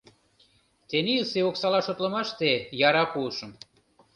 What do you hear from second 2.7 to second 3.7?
яра пуышым.